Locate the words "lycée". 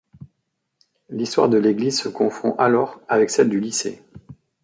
3.59-4.01